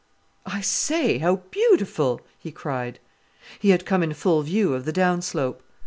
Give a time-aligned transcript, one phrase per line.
[0.47, 2.97] "I say, how beautiful!" he cried.
[3.59, 5.61] He had come in full view of the downslope.